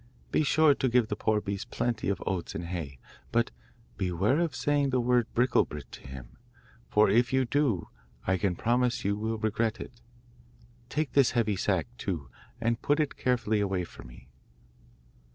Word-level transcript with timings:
Be 0.31 0.41
sure 0.41 0.75
you 0.81 0.89
give 0.89 1.09
the 1.09 1.15
poor 1.15 1.39
beast 1.41 1.69
plenty 1.69 2.09
of 2.09 2.23
oats 2.25 2.55
and 2.55 2.65
hay, 2.65 2.97
but 3.31 3.51
beware 3.97 4.39
of 4.39 4.55
saying 4.55 4.89
the 4.89 4.99
word 4.99 5.27
"Bricklebrit" 5.35 5.91
to 5.91 6.01
him, 6.07 6.37
for 6.89 7.07
if 7.07 7.31
you 7.31 7.45
do 7.45 7.87
I 8.25 8.37
can 8.39 8.55
promise 8.55 9.05
you 9.05 9.15
will 9.15 9.37
regret 9.37 9.79
it. 9.79 10.01
Take 10.89 11.11
this 11.11 11.31
heavy 11.37 11.55
sack, 11.55 11.85
too, 11.99 12.31
and 12.59 12.81
put 12.81 12.99
it 12.99 13.15
carefully 13.15 13.59
away 13.59 13.83
for 13.83 14.01
me. 14.03 14.27